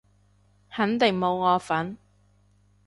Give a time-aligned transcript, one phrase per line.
[0.71, 1.95] 肯定冇我份